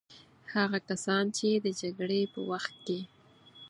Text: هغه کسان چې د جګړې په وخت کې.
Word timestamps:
هغه 0.53 0.79
کسان 0.89 1.23
چې 1.37 1.47
د 1.65 1.67
جګړې 1.81 2.21
په 2.33 2.39
وخت 2.51 2.75
کې. 2.85 2.99